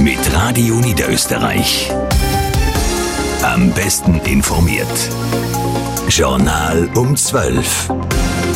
mit 0.00 0.18
Radio 0.34 0.74
Niederösterreich. 0.76 1.90
Am 3.42 3.70
besten 3.72 4.20
informiert. 4.24 4.86
Journal 6.08 6.88
um 6.94 7.16
12. 7.16 7.90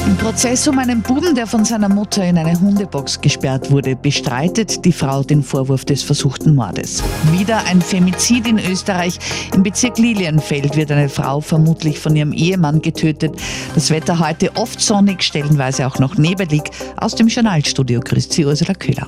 Im 0.06 0.16
Prozess 0.16 0.68
um 0.68 0.78
einen 0.78 1.02
Buben, 1.02 1.34
der 1.34 1.46
von 1.46 1.64
seiner 1.64 1.88
Mutter 1.88 2.24
in 2.24 2.36
eine 2.36 2.58
Hundebox 2.60 3.20
gesperrt 3.20 3.70
wurde, 3.70 3.96
bestreitet 3.96 4.84
die 4.84 4.92
Frau 4.92 5.22
den 5.22 5.42
Vorwurf 5.42 5.84
des 5.84 6.02
versuchten 6.02 6.54
Mordes. 6.54 7.02
Wieder 7.32 7.64
ein 7.66 7.80
Femizid 7.80 8.46
in 8.46 8.58
Österreich. 8.58 9.18
Im 9.54 9.62
Bezirk 9.62 9.98
Lilienfeld 9.98 10.76
wird 10.76 10.90
eine 10.90 11.08
Frau 11.08 11.40
vermutlich 11.40 11.98
von 11.98 12.14
ihrem 12.16 12.32
Ehemann 12.32 12.82
getötet. 12.82 13.32
Das 13.74 13.90
Wetter 13.90 14.18
heute 14.18 14.54
oft 14.56 14.80
sonnig, 14.80 15.22
stellenweise 15.22 15.86
auch 15.86 15.98
noch 15.98 16.16
nebelig. 16.16 16.70
Aus 16.96 17.14
dem 17.14 17.28
Journalstudio 17.28 18.00
grüßt 18.00 18.32
sie 18.32 18.44
Ursula 18.44 18.74
Köhler. 18.74 19.06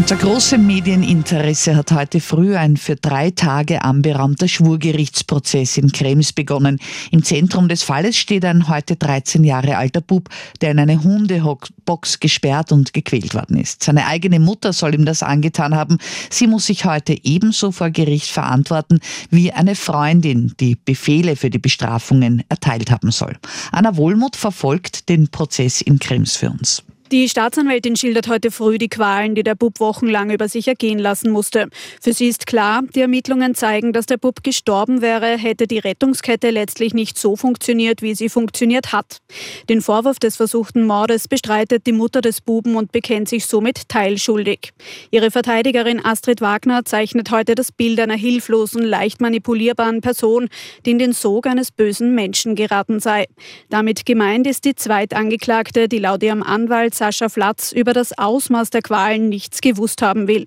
Unter 0.00 0.16
großem 0.16 0.66
Medieninteresse 0.66 1.76
hat 1.76 1.92
heute 1.92 2.20
früh 2.20 2.56
ein 2.56 2.78
für 2.78 2.96
drei 2.96 3.32
Tage 3.32 3.84
anberaumter 3.84 4.48
Schwurgerichtsprozess 4.48 5.76
in 5.76 5.92
Krems 5.92 6.32
begonnen. 6.32 6.78
Im 7.10 7.22
Zentrum 7.22 7.68
des 7.68 7.82
Falles 7.82 8.16
steht 8.16 8.46
ein 8.46 8.66
heute 8.66 8.96
13 8.96 9.44
Jahre 9.44 9.76
alter 9.76 10.00
Bub, 10.00 10.30
der 10.62 10.70
in 10.70 10.78
eine 10.78 11.04
Hundebox 11.04 12.18
gesperrt 12.18 12.72
und 12.72 12.94
gequält 12.94 13.34
worden 13.34 13.58
ist. 13.58 13.84
Seine 13.84 14.06
eigene 14.06 14.40
Mutter 14.40 14.72
soll 14.72 14.94
ihm 14.94 15.04
das 15.04 15.22
angetan 15.22 15.74
haben. 15.74 15.98
Sie 16.30 16.46
muss 16.46 16.64
sich 16.64 16.86
heute 16.86 17.14
ebenso 17.22 17.70
vor 17.70 17.90
Gericht 17.90 18.30
verantworten 18.30 19.00
wie 19.28 19.52
eine 19.52 19.74
Freundin, 19.74 20.54
die 20.60 20.76
Befehle 20.82 21.36
für 21.36 21.50
die 21.50 21.58
Bestrafungen 21.58 22.42
erteilt 22.48 22.90
haben 22.90 23.10
soll. 23.10 23.36
Anna 23.70 23.98
Wohlmuth 23.98 24.36
verfolgt 24.36 25.10
den 25.10 25.28
Prozess 25.28 25.82
in 25.82 25.98
Krems 25.98 26.36
für 26.36 26.48
uns. 26.48 26.84
Die 27.12 27.28
Staatsanwältin 27.28 27.96
schildert 27.96 28.28
heute 28.28 28.52
früh 28.52 28.78
die 28.78 28.88
Qualen, 28.88 29.34
die 29.34 29.42
der 29.42 29.56
Bub 29.56 29.80
wochenlang 29.80 30.30
über 30.30 30.48
sich 30.48 30.68
ergehen 30.68 31.00
lassen 31.00 31.32
musste. 31.32 31.66
Für 32.00 32.12
sie 32.12 32.28
ist 32.28 32.46
klar, 32.46 32.82
die 32.94 33.00
Ermittlungen 33.00 33.56
zeigen, 33.56 33.92
dass 33.92 34.06
der 34.06 34.16
Bub 34.16 34.44
gestorben 34.44 35.02
wäre, 35.02 35.36
hätte 35.36 35.66
die 35.66 35.80
Rettungskette 35.80 36.50
letztlich 36.50 36.94
nicht 36.94 37.18
so 37.18 37.34
funktioniert, 37.34 38.00
wie 38.00 38.14
sie 38.14 38.28
funktioniert 38.28 38.92
hat. 38.92 39.18
Den 39.68 39.82
Vorwurf 39.82 40.20
des 40.20 40.36
versuchten 40.36 40.86
Mordes 40.86 41.26
bestreitet 41.26 41.84
die 41.84 41.92
Mutter 41.92 42.20
des 42.20 42.40
Buben 42.40 42.76
und 42.76 42.92
bekennt 42.92 43.28
sich 43.28 43.44
somit 43.46 43.88
teilschuldig. 43.88 44.70
Ihre 45.10 45.32
Verteidigerin 45.32 46.04
Astrid 46.04 46.40
Wagner 46.40 46.84
zeichnet 46.84 47.32
heute 47.32 47.56
das 47.56 47.72
Bild 47.72 47.98
einer 47.98 48.14
hilflosen, 48.14 48.84
leicht 48.84 49.20
manipulierbaren 49.20 50.00
Person, 50.00 50.48
die 50.86 50.92
in 50.92 51.00
den 51.00 51.12
Sog 51.12 51.48
eines 51.48 51.72
bösen 51.72 52.14
Menschen 52.14 52.54
geraten 52.54 53.00
sei. 53.00 53.26
Damit 53.68 54.06
gemeint 54.06 54.46
ist 54.46 54.64
die 54.64 54.76
Zweitangeklagte, 54.76 55.88
die 55.88 55.98
laut 55.98 56.22
ihrem 56.22 56.44
Anwalt 56.44 56.99
Sascha 57.00 57.30
Flatz 57.30 57.72
über 57.72 57.94
das 57.94 58.18
Ausmaß 58.18 58.68
der 58.68 58.82
Qualen 58.82 59.30
nichts 59.30 59.62
gewusst 59.62 60.02
haben 60.02 60.28
will. 60.28 60.46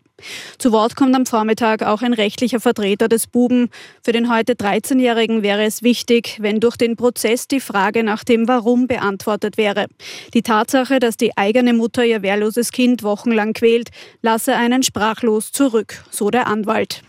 Zu 0.60 0.72
Wort 0.72 0.96
kommt 0.96 1.16
am 1.16 1.26
Vormittag 1.26 1.82
auch 1.82 2.04
ein 2.04 2.14
rechtlicher 2.14 2.60
Vertreter 2.60 3.08
des 3.08 3.26
Buben. 3.26 3.70
Für 4.04 4.12
den 4.12 4.32
heute 4.32 4.54
13-Jährigen 4.54 5.42
wäre 5.42 5.64
es 5.64 5.82
wichtig, 5.82 6.38
wenn 6.42 6.60
durch 6.60 6.78
den 6.78 6.96
Prozess 6.96 7.48
die 7.48 7.60
Frage 7.60 8.04
nach 8.04 8.24
dem 8.24 8.48
Warum 8.48 8.86
beantwortet 8.86 9.58
wäre. 9.58 9.88
Die 10.36 10.44
Tatsache, 10.44 11.00
dass 11.00 11.18
die 11.18 11.36
eigene 11.36 11.74
Mutter 11.74 12.06
ihr 12.06 12.22
wehrloses 12.22 12.72
Kind 12.72 13.02
wochenlang 13.02 13.54
quält, 13.54 13.90
lasse 14.22 14.56
einen 14.56 14.84
sprachlos 14.84 15.52
zurück, 15.52 16.04
so 16.12 16.30
der 16.30 16.46
Anwalt. 16.46 17.02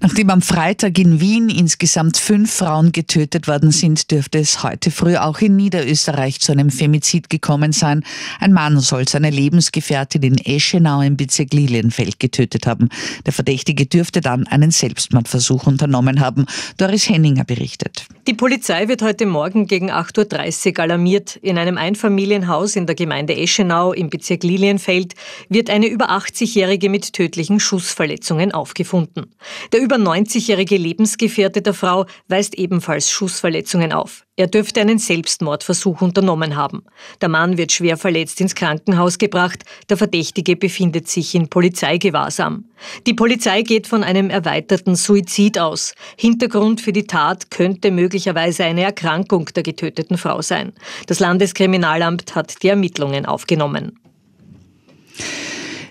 Nachdem 0.00 0.30
am 0.30 0.42
Freitag 0.42 0.98
in 0.98 1.20
Wien 1.20 1.48
insgesamt 1.48 2.16
fünf 2.16 2.52
Frauen 2.52 2.92
getötet 2.92 3.48
worden 3.48 3.70
sind, 3.70 4.10
dürfte 4.10 4.38
es 4.38 4.62
heute 4.62 4.90
früh 4.90 5.16
auch 5.16 5.40
in 5.40 5.56
Niederösterreich 5.56 6.40
zu 6.40 6.52
einem 6.52 6.70
Femizid 6.70 7.30
gekommen 7.30 7.72
sein. 7.72 8.04
Ein 8.40 8.52
Mann 8.52 8.80
soll 8.80 9.08
seine 9.08 9.30
Lebensgefährtin 9.30 10.22
in 10.22 10.38
Eschenau 10.38 11.00
im 11.00 11.16
Bezirk 11.16 11.52
Lilienfeld 11.52 12.18
getötet 12.20 12.66
haben. 12.66 12.88
Der 13.26 13.32
Verdächtige 13.32 13.86
dürfte 13.86 14.20
dann 14.20 14.46
einen 14.46 14.70
Selbstmordversuch 14.70 15.66
unternommen 15.66 16.20
haben. 16.20 16.46
Doris 16.76 17.08
Henninger 17.08 17.44
berichtet. 17.44 18.06
Die 18.26 18.32
Polizei 18.32 18.88
wird 18.88 19.02
heute 19.02 19.26
Morgen 19.26 19.66
gegen 19.66 19.90
8.30 19.90 20.78
Uhr 20.78 20.84
alarmiert. 20.84 21.36
In 21.42 21.58
einem 21.58 21.76
Einfamilienhaus 21.76 22.74
in 22.74 22.86
der 22.86 22.94
Gemeinde 22.94 23.36
Eschenau 23.36 23.92
im 23.92 24.08
Bezirk 24.08 24.44
Lilienfeld 24.44 25.12
wird 25.50 25.68
eine 25.68 25.88
über 25.88 26.08
80-Jährige 26.08 26.88
mit 26.88 27.12
tödlichen 27.12 27.60
Schussverletzungen 27.60 28.52
aufgefunden. 28.52 29.34
Der 29.74 29.82
über 29.82 29.96
90-jährige 29.96 30.78
Lebensgefährte 30.78 31.60
der 31.60 31.74
Frau 31.74 32.06
weist 32.26 32.54
ebenfalls 32.54 33.10
Schussverletzungen 33.10 33.92
auf. 33.92 34.23
Er 34.36 34.48
dürfte 34.48 34.80
einen 34.80 34.98
Selbstmordversuch 34.98 36.02
unternommen 36.02 36.56
haben. 36.56 36.82
Der 37.20 37.28
Mann 37.28 37.56
wird 37.56 37.70
schwer 37.70 37.96
verletzt 37.96 38.40
ins 38.40 38.56
Krankenhaus 38.56 39.18
gebracht. 39.18 39.62
Der 39.88 39.96
Verdächtige 39.96 40.56
befindet 40.56 41.06
sich 41.06 41.36
in 41.36 41.48
Polizeigewahrsam. 41.48 42.64
Die 43.06 43.14
Polizei 43.14 43.62
geht 43.62 43.86
von 43.86 44.02
einem 44.02 44.30
erweiterten 44.30 44.96
Suizid 44.96 45.56
aus. 45.60 45.94
Hintergrund 46.18 46.80
für 46.80 46.92
die 46.92 47.06
Tat 47.06 47.52
könnte 47.52 47.92
möglicherweise 47.92 48.64
eine 48.64 48.82
Erkrankung 48.82 49.46
der 49.54 49.62
getöteten 49.62 50.18
Frau 50.18 50.42
sein. 50.42 50.72
Das 51.06 51.20
Landeskriminalamt 51.20 52.34
hat 52.34 52.60
die 52.64 52.68
Ermittlungen 52.68 53.26
aufgenommen. 53.26 54.00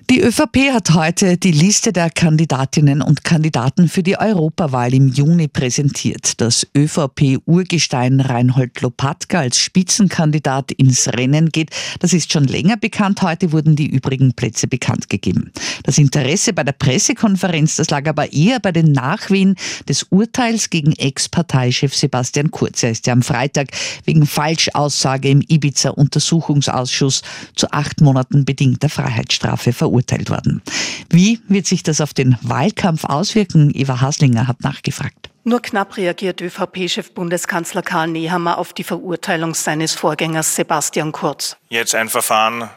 Die 0.10 0.22
ÖVP 0.22 0.74
hat 0.74 0.94
heute 0.94 1.38
die 1.38 1.52
Liste 1.52 1.94
der 1.94 2.10
Kandidatinnen 2.10 3.02
und 3.02 3.24
Kandidaten 3.24 3.88
für 3.88 4.04
die 4.04 4.18
Europawahl 4.18 4.94
im 4.94 5.08
Juni 5.08 5.48
präsentiert. 5.48 6.42
Das 6.42 6.68
ÖVP-Urgestein 6.76 8.20
Reinhold 8.20 8.82
Lopatka 8.82 9.40
als 9.40 9.60
Spitzenkandidat 9.60 10.74
ins 10.74 11.08
Rennen 11.08 11.50
geht, 11.50 11.70
das 12.00 12.12
ist 12.12 12.34
schon 12.34 12.44
länger 12.44 12.76
bekannt. 12.76 13.22
Heute 13.22 13.54
wurden 13.54 13.78
die 13.78 13.88
übrigen 13.88 14.34
Plätze 14.34 14.68
bekannt 14.68 15.10
gegeben. 15.10 15.52
Das 15.84 15.98
Interesse 15.98 16.52
bei 16.52 16.66
der 16.66 16.74
Pressekonferenz, 16.74 17.78
das 17.78 17.90
lag 17.90 18.06
aber 18.08 18.34
eher 18.34 18.60
bei 18.60 18.74
den 18.74 18.92
Nachwehen 18.92 19.56
des 19.88 20.04
Urteils 20.10 20.70
gegen 20.70 20.92
Ex-Parteichef 20.92 21.96
Sebastian 21.96 22.52
Kurz. 22.52 22.84
Er 22.84 22.92
ist 22.92 23.08
ja 23.08 23.14
am 23.14 23.22
Freitag 23.22 23.70
wegen 24.04 24.26
Falschaussage 24.26 25.30
im 25.30 25.42
Ibiza-Untersuchungsausschuss 25.42 27.22
zu 27.56 27.72
acht 27.72 28.02
Monaten 28.02 28.44
bedingter 28.44 28.90
Freiheitsstrafe 28.90 29.72
verurteilt 29.72 29.93
verurteilt 29.94 30.30
worden. 30.30 30.62
Wie 31.10 31.40
wird 31.48 31.68
sich 31.68 31.84
das 31.84 32.02
auf 32.02 32.14
den 32.14 32.38
Wahlkampf 32.42 33.06
auswirken? 33.06 33.72
Eva 33.76 34.02
Haslinger 34.02 34.48
hat 34.48 34.62
nachgefragt. 34.62 35.30
Nur 35.44 35.62
knapp 35.62 35.98
reagiert 35.98 36.42
ÖVP-Chef 36.42 37.12
Bundeskanzler 37.12 37.82
Karl 37.82 38.08
Nehammer 38.08 38.58
auf 38.58 38.74
die 38.74 38.84
Verurteilung 38.84 39.54
seines 39.54 39.94
Vorgängers 39.94 40.56
Sebastian 40.56 41.12
Kurz. 41.12 41.58
Jetzt 41.70 41.94
ein 41.96 42.10
Verfahren, 42.10 42.70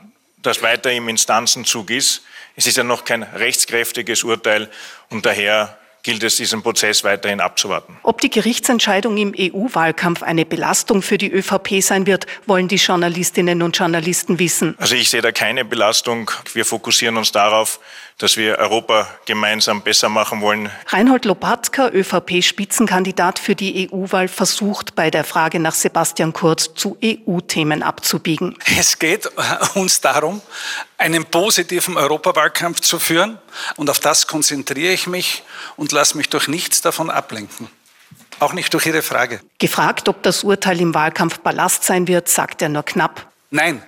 das 0.42 0.62
weiter 0.62 0.92
im 0.92 1.08
Instanzenzug 1.08 1.90
ist. 1.90 2.22
Es 2.56 2.66
ist 2.66 2.76
ja 2.76 2.84
noch 2.84 3.04
kein 3.04 3.22
rechtskräftiges 3.22 4.24
Urteil 4.24 4.68
und 5.10 5.24
daher 5.24 5.78
gilt 6.06 6.22
es, 6.22 6.36
diesen 6.36 6.62
Prozess 6.62 7.02
weiterhin 7.02 7.40
abzuwarten. 7.40 7.98
Ob 8.04 8.20
die 8.20 8.30
Gerichtsentscheidung 8.30 9.16
im 9.16 9.34
EU-Wahlkampf 9.36 10.22
eine 10.22 10.46
Belastung 10.46 11.02
für 11.02 11.18
die 11.18 11.30
ÖVP 11.30 11.82
sein 11.82 12.06
wird, 12.06 12.26
wollen 12.46 12.68
die 12.68 12.76
Journalistinnen 12.76 13.60
und 13.60 13.76
Journalisten 13.76 14.38
wissen. 14.38 14.76
Also 14.78 14.94
ich 14.94 15.10
sehe 15.10 15.20
da 15.20 15.32
keine 15.32 15.64
Belastung. 15.64 16.30
Wir 16.52 16.64
fokussieren 16.64 17.16
uns 17.16 17.32
darauf, 17.32 17.80
dass 18.18 18.38
wir 18.38 18.56
Europa 18.58 19.06
gemeinsam 19.26 19.82
besser 19.82 20.08
machen 20.08 20.40
wollen. 20.40 20.70
Reinhold 20.86 21.26
Lopatka, 21.26 21.90
ÖVP-Spitzenkandidat 21.90 23.38
für 23.38 23.54
die 23.54 23.90
EU-Wahl, 23.90 24.28
versucht 24.28 24.94
bei 24.94 25.10
der 25.10 25.22
Frage 25.22 25.60
nach 25.60 25.74
Sebastian 25.74 26.32
Kurz 26.32 26.72
zu 26.74 26.96
EU-Themen 27.04 27.82
abzubiegen. 27.82 28.56
Es 28.78 28.98
geht 28.98 29.30
uns 29.74 30.00
darum, 30.00 30.40
einen 30.96 31.26
positiven 31.26 31.96
Europawahlkampf 31.98 32.80
zu 32.80 32.98
führen. 32.98 33.38
Und 33.76 33.90
auf 33.90 34.00
das 34.00 34.26
konzentriere 34.26 34.92
ich 34.92 35.06
mich 35.06 35.42
und 35.76 35.92
lasse 35.92 36.16
mich 36.16 36.30
durch 36.30 36.48
nichts 36.48 36.80
davon 36.80 37.10
ablenken. 37.10 37.68
Auch 38.38 38.52
nicht 38.52 38.72
durch 38.72 38.86
Ihre 38.86 39.02
Frage. 39.02 39.40
Gefragt, 39.58 40.08
ob 40.08 40.22
das 40.22 40.44
Urteil 40.44 40.80
im 40.80 40.94
Wahlkampf 40.94 41.38
Ballast 41.40 41.84
sein 41.84 42.06
wird, 42.08 42.28
sagt 42.28 42.62
er 42.62 42.68
nur 42.68 42.82
knapp. 42.82 43.26
Nein, 43.50 43.82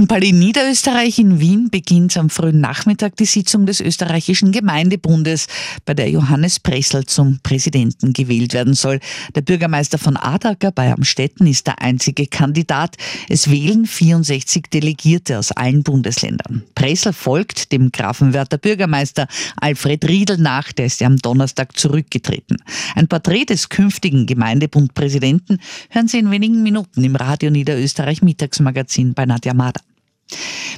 im 0.00 0.08
Palais 0.08 0.32
Niederösterreich 0.32 1.18
in 1.18 1.40
Wien 1.40 1.68
beginnt 1.70 2.16
am 2.16 2.30
frühen 2.30 2.58
Nachmittag 2.58 3.16
die 3.16 3.26
Sitzung 3.26 3.66
des 3.66 3.82
österreichischen 3.82 4.50
Gemeindebundes, 4.50 5.46
bei 5.84 5.92
der 5.92 6.08
Johannes 6.08 6.58
Pressel 6.58 7.04
zum 7.04 7.40
Präsidenten 7.42 8.14
gewählt 8.14 8.54
werden 8.54 8.72
soll. 8.72 8.98
Der 9.34 9.42
Bürgermeister 9.42 9.98
von 9.98 10.16
Adacker 10.16 10.72
bei 10.72 10.90
Amstetten 10.90 11.46
ist 11.46 11.66
der 11.66 11.82
einzige 11.82 12.26
Kandidat. 12.26 12.96
Es 13.28 13.50
wählen 13.50 13.84
64 13.84 14.70
Delegierte 14.72 15.38
aus 15.38 15.52
allen 15.52 15.82
Bundesländern. 15.82 16.62
Pressel 16.74 17.12
folgt 17.12 17.70
dem 17.70 17.92
Grafenwörter 17.92 18.56
Bürgermeister 18.56 19.28
Alfred 19.60 20.08
Riedel 20.08 20.38
nach, 20.38 20.72
der 20.72 20.86
ist 20.86 21.02
ja 21.02 21.08
am 21.08 21.18
Donnerstag 21.18 21.76
zurückgetreten. 21.76 22.56
Ein 22.94 23.06
Porträt 23.06 23.44
des 23.44 23.68
künftigen 23.68 24.24
Gemeindebundpräsidenten 24.24 25.60
hören 25.90 26.08
Sie 26.08 26.20
in 26.20 26.30
wenigen 26.30 26.62
Minuten 26.62 27.04
im 27.04 27.16
Radio 27.16 27.50
Niederösterreich 27.50 28.22
Mittagsmagazin 28.22 29.12
bei 29.12 29.26
Nadja 29.26 29.52
Mader. 29.52 29.82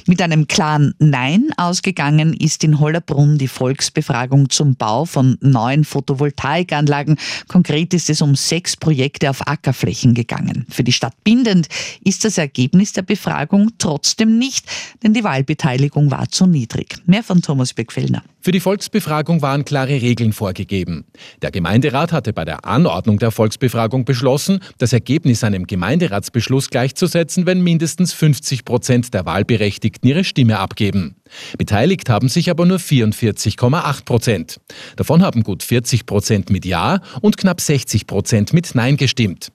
Mit 0.05 0.21
einem 0.21 0.47
klaren 0.47 0.93
Nein 0.99 1.49
ausgegangen 1.57 2.33
ist 2.33 2.63
in 2.63 2.79
Hollerbrunn 2.79 3.37
die 3.37 3.47
Volksbefragung 3.47 4.49
zum 4.49 4.75
Bau 4.75 5.05
von 5.05 5.37
neuen 5.41 5.85
Photovoltaikanlagen. 5.85 7.17
Konkret 7.47 7.93
ist 7.93 8.09
es 8.09 8.21
um 8.21 8.35
sechs 8.35 8.75
Projekte 8.75 9.29
auf 9.29 9.47
Ackerflächen 9.47 10.13
gegangen. 10.13 10.65
Für 10.69 10.83
die 10.83 10.91
Stadt 10.91 11.15
bindend 11.23 11.67
ist 12.03 12.25
das 12.25 12.37
Ergebnis 12.37 12.93
der 12.93 13.03
Befragung 13.03 13.71
trotzdem 13.77 14.37
nicht, 14.37 14.65
denn 15.03 15.13
die 15.13 15.23
Wahlbeteiligung 15.23 16.11
war 16.11 16.29
zu 16.29 16.47
niedrig. 16.47 16.95
Mehr 17.05 17.23
von 17.23 17.41
Thomas 17.41 17.73
Beckfellner. 17.73 18.23
Für 18.45 18.51
die 18.51 18.59
Volksbefragung 18.59 19.41
waren 19.41 19.63
klare 19.63 20.01
Regeln 20.01 20.33
vorgegeben. 20.33 21.05
Der 21.41 21.49
Gemeinderat 21.49 22.11
hatte 22.11 22.33
bei 22.33 22.43
der 22.43 22.65
Anordnung 22.65 23.17
der 23.17 23.31
Volksbefragung 23.31 24.03
beschlossen, 24.03 24.59
das 24.79 24.91
Ergebnis 24.91 25.45
einem 25.45 25.65
Gemeinderatsbeschluss 25.65 26.69
gleichzusetzen, 26.69 27.45
wenn 27.45 27.61
mindestens 27.61 28.11
50 28.11 28.65
Prozent 28.65 29.13
der 29.13 29.25
Wahlberechtigten 29.43 30.09
ihre 30.09 30.23
Stimme 30.23 30.59
abgeben. 30.59 31.15
Beteiligt 31.57 32.09
haben 32.09 32.29
sich 32.29 32.49
aber 32.49 32.65
nur 32.65 32.77
44,8 32.77 34.05
Prozent. 34.05 34.59
Davon 34.95 35.21
haben 35.21 35.43
gut 35.43 35.63
40 35.63 36.05
Prozent 36.05 36.49
mit 36.49 36.65
Ja 36.65 37.01
und 37.21 37.37
knapp 37.37 37.59
60 37.59 38.07
Prozent 38.07 38.53
mit 38.53 38.73
Nein 38.73 38.95
gestimmt. 38.95 39.51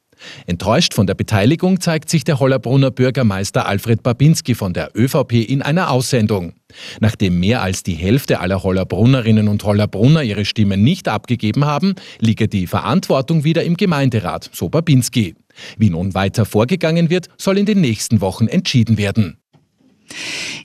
Enttäuscht 0.47 0.95
von 0.95 1.07
der 1.07 1.15
Beteiligung 1.15 1.81
zeigt 1.81 2.11
sich 2.11 2.25
der 2.25 2.41
Hollerbrunner 2.41 2.91
Bürgermeister 2.91 3.67
Alfred 3.67 4.03
Babinski 4.03 4.55
von 4.57 4.75
der 4.75 4.91
ÖVP 4.95 5.49
in 5.49 5.63
einer 5.63 5.91
Aussendung. 5.91 6.55
Nachdem 7.01 7.39
mehr 7.39 7.63
als 7.63 7.83
die 7.85 7.95
Hälfte 7.95 8.41
aller 8.41 8.63
Hollerbrunnerinnen 8.63 9.49
und 9.49 9.63
Hollerbrunner 9.63 10.23
ihre 10.23 10.45
Stimmen 10.45 10.83
nicht 10.83 11.09
abgegeben 11.09 11.65
haben, 11.65 11.95
liege 12.19 12.49
die 12.49 12.67
Verantwortung 12.67 13.45
wieder 13.45 13.63
im 13.63 13.77
Gemeinderat, 13.77 14.51
so 14.53 14.69
Babinski. 14.69 15.35
Wie 15.77 15.91
nun 15.91 16.15
weiter 16.15 16.45
vorgegangen 16.45 17.11
wird, 17.11 17.29
soll 17.39 17.57
in 17.57 17.67
den 17.67 17.81
nächsten 17.81 18.21
Wochen 18.21 18.49
entschieden 18.49 18.99
werden. 18.99 19.38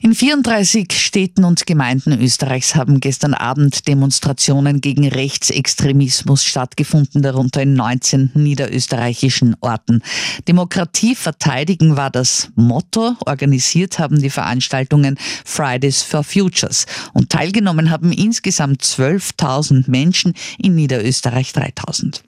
In 0.02 0.14
34 0.14 0.92
Städten 0.92 1.44
und 1.44 1.66
Gemeinden 1.66 2.20
Österreichs 2.20 2.74
haben 2.74 3.00
gestern 3.00 3.34
Abend 3.34 3.88
Demonstrationen 3.88 4.80
gegen 4.80 5.08
Rechtsextremismus 5.08 6.44
stattgefunden, 6.44 7.22
darunter 7.22 7.62
in 7.62 7.74
19 7.74 8.32
niederösterreichischen 8.34 9.56
Orten. 9.60 10.02
Demokratie 10.48 11.14
verteidigen 11.14 11.96
war 11.96 12.10
das 12.10 12.50
Motto. 12.54 13.16
Organisiert 13.26 13.98
haben 13.98 14.20
die 14.20 14.30
Veranstaltungen 14.30 15.16
Fridays 15.44 16.02
for 16.02 16.24
Futures. 16.24 16.86
Und 17.12 17.30
teilgenommen 17.30 17.90
haben 17.90 18.12
insgesamt 18.12 18.82
12.000 18.82 19.90
Menschen, 19.90 20.34
in 20.58 20.74
Niederösterreich 20.74 21.50
3.000. 21.50 22.20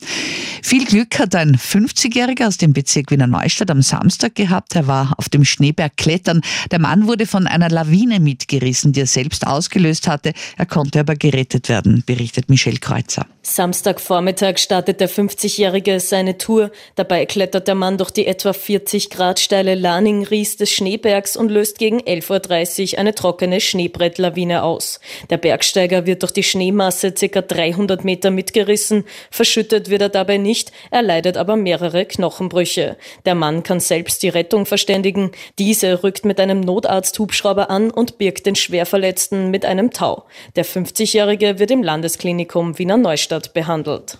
Viel 0.00 0.84
Glück 0.84 1.18
hat 1.18 1.34
ein 1.34 1.56
50-Jähriger 1.56 2.46
aus 2.46 2.58
dem 2.58 2.72
Bezirk 2.72 3.10
Wiener 3.10 3.26
Neustadt 3.26 3.70
am 3.70 3.80
Samstag 3.80 4.34
gehabt. 4.34 4.76
Er 4.76 4.86
war 4.86 5.14
auf 5.16 5.28
dem 5.28 5.44
Schneeberg 5.44 5.96
klettern. 5.96 6.42
Der 6.70 6.78
Mann 6.78 7.06
wurde 7.06 7.26
von 7.26 7.46
einer 7.46 7.70
Lawine 7.70 8.20
mitgerissen, 8.20 8.92
die 8.92 9.00
er 9.00 9.06
selbst 9.06 9.46
ausgelöst 9.46 10.08
hatte. 10.08 10.34
Er 10.58 10.66
konnte 10.66 11.00
aber 11.00 11.16
gerettet 11.16 11.68
werden, 11.68 12.02
berichtet 12.04 12.50
Michelle 12.50 12.78
Kreuzer. 12.78 13.26
Samstagvormittag 13.42 14.58
startet 14.58 15.00
der 15.00 15.08
50-Jährige 15.08 16.00
seine 16.00 16.36
Tour. 16.36 16.70
Dabei 16.96 17.24
klettert 17.24 17.66
der 17.66 17.74
Mann 17.74 17.96
durch 17.96 18.10
die 18.10 18.26
etwa 18.26 18.52
40 18.52 19.08
Grad 19.08 19.40
steile 19.40 19.74
Laning-Ries 19.74 20.58
des 20.58 20.70
Schneebergs 20.70 21.36
und 21.36 21.50
löst 21.50 21.78
gegen 21.78 22.00
11.30 22.00 22.92
Uhr 22.92 22.98
eine 22.98 23.14
trockene 23.14 23.60
Schneebrettlawine 23.60 24.62
aus. 24.62 25.00
Der 25.30 25.38
Bergsteiger 25.38 26.04
wird 26.04 26.22
durch 26.22 26.32
die 26.32 26.42
Schneemasse 26.42 27.12
ca. 27.12 27.40
300 27.40 28.04
Meter 28.04 28.30
mitgerissen. 28.30 29.04
Verschüttet 29.30 29.87
wird 29.90 30.02
er 30.02 30.08
dabei 30.08 30.36
nicht, 30.36 30.72
er 30.90 31.02
leidet 31.02 31.36
aber 31.36 31.56
mehrere 31.56 32.04
Knochenbrüche. 32.04 32.96
Der 33.24 33.34
Mann 33.34 33.62
kann 33.62 33.80
selbst 33.80 34.22
die 34.22 34.28
Rettung 34.28 34.66
verständigen. 34.66 35.32
Diese 35.58 36.02
rückt 36.02 36.24
mit 36.24 36.40
einem 36.40 36.60
Notarzt-Hubschrauber 36.60 37.70
an 37.70 37.90
und 37.90 38.18
birgt 38.18 38.46
den 38.46 38.54
Schwerverletzten 38.54 39.50
mit 39.50 39.64
einem 39.64 39.90
Tau. 39.90 40.24
Der 40.56 40.64
50-Jährige 40.64 41.58
wird 41.58 41.70
im 41.70 41.82
Landesklinikum 41.82 42.78
Wiener 42.78 42.96
Neustadt 42.96 43.54
behandelt. 43.54 44.18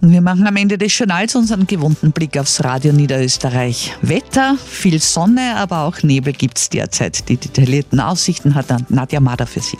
Und 0.00 0.10
wir 0.10 0.20
machen 0.20 0.46
am 0.46 0.56
Ende 0.56 0.78
des 0.78 0.96
Journals 0.96 1.34
unseren 1.36 1.66
gewohnten 1.66 2.12
Blick 2.12 2.38
aufs 2.38 2.62
Radio 2.64 2.92
Niederösterreich. 2.92 3.94
Wetter, 4.02 4.56
viel 4.64 5.00
Sonne, 5.00 5.56
aber 5.56 5.82
auch 5.82 6.02
Nebel 6.02 6.32
gibt 6.32 6.58
es 6.58 6.68
derzeit. 6.68 7.28
Die 7.28 7.36
detaillierten 7.36 8.00
Aussichten 8.00 8.54
hat 8.54 8.90
Nadja 8.90 9.20
Mader 9.20 9.46
für 9.46 9.60
Sie. 9.60 9.78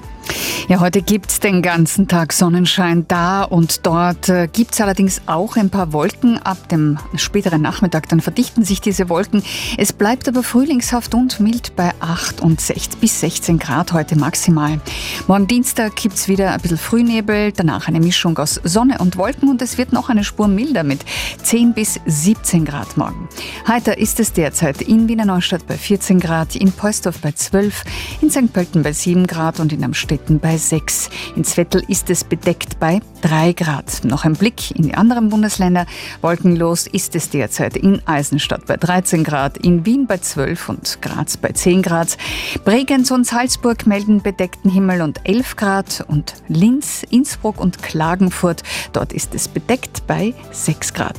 Ja, 0.69 0.80
heute 0.80 1.02
gibt 1.02 1.30
es 1.30 1.40
den 1.40 1.60
ganzen 1.60 2.06
Tag 2.06 2.32
Sonnenschein 2.32 3.06
da 3.08 3.42
und 3.42 3.84
dort 3.84 4.28
äh, 4.28 4.48
gibt 4.50 4.74
es 4.74 4.80
allerdings 4.80 5.20
auch 5.26 5.56
ein 5.56 5.70
paar 5.70 5.92
Wolken. 5.92 6.38
Ab 6.38 6.69
dem 6.69 6.98
späteren 7.16 7.60
Nachmittag 7.60 8.08
dann 8.08 8.20
verdichten 8.20 8.64
sich 8.64 8.80
diese 8.80 9.08
Wolken. 9.08 9.42
Es 9.76 9.92
bleibt 9.92 10.28
aber 10.28 10.42
frühlingshaft 10.42 11.14
und 11.14 11.40
mild 11.40 11.74
bei 11.74 11.90
8 12.00 12.40
und 12.40 12.60
6 12.60 12.96
bis 12.96 13.20
16 13.20 13.58
Grad 13.58 13.92
heute 13.92 14.16
maximal. 14.16 14.80
Morgen 15.26 15.48
Dienstag 15.48 15.96
gibt 15.96 16.14
es 16.14 16.28
wieder 16.28 16.52
ein 16.52 16.60
bisschen 16.60 16.78
Frühnebel, 16.78 17.52
danach 17.52 17.88
eine 17.88 18.00
Mischung 18.00 18.38
aus 18.38 18.60
Sonne 18.62 18.98
und 18.98 19.16
Wolken 19.16 19.48
es 19.62 19.78
wird 19.78 19.92
noch 19.92 20.08
eine 20.08 20.24
Spur 20.24 20.48
milder 20.48 20.82
mit 20.82 21.04
10 21.42 21.72
bis 21.72 22.00
17 22.04 22.64
Grad 22.64 22.96
morgen. 22.96 23.28
Heiter 23.66 23.96
ist 23.96 24.20
es 24.20 24.32
derzeit 24.32 24.82
in 24.82 25.08
Wiener 25.08 25.24
Neustadt 25.24 25.66
bei 25.66 25.78
14 25.78 26.20
Grad, 26.20 26.56
in 26.56 26.72
Poisdorf 26.72 27.20
bei 27.20 27.32
12, 27.32 27.84
in 28.20 28.30
St. 28.30 28.52
Pölten 28.52 28.82
bei 28.82 28.92
7 28.92 29.26
Grad 29.26 29.60
und 29.60 29.72
in 29.72 29.84
Amstetten 29.84 30.40
bei 30.40 30.56
6. 30.56 31.10
In 31.36 31.44
Zwettl 31.44 31.82
ist 31.88 32.10
es 32.10 32.24
bedeckt 32.24 32.78
bei 32.80 33.00
3 33.22 33.52
Grad. 33.54 34.04
Noch 34.04 34.24
ein 34.24 34.34
Blick 34.34 34.72
in 34.72 34.82
die 34.82 34.94
anderen 34.94 35.30
Bundesländer. 35.30 35.86
Wolkenlos 36.20 36.86
ist 36.86 37.14
es 37.14 37.30
derzeit 37.30 37.76
in 37.76 38.06
Eisenstadt 38.06 38.66
bei 38.66 38.76
13 38.76 39.24
Grad, 39.24 39.56
in 39.56 39.86
Wien 39.86 40.06
bei 40.06 40.19
12 40.19 40.69
und 40.69 40.98
Graz 41.00 41.36
bei 41.36 41.48
10 41.48 41.82
Grad. 41.82 42.19
Bregenz 42.64 43.10
und 43.10 43.26
Salzburg 43.26 43.86
melden 43.86 44.22
bedeckten 44.22 44.70
Himmel 44.70 45.00
und 45.02 45.20
11 45.24 45.56
Grad 45.56 46.04
und 46.08 46.34
Linz, 46.48 47.04
Innsbruck 47.08 47.58
und 47.60 47.82
Klagenfurt, 47.82 48.62
dort 48.92 49.12
ist 49.12 49.34
es 49.34 49.48
bedeckt 49.48 50.06
bei 50.06 50.34
6 50.50 50.92
Grad. 50.92 51.16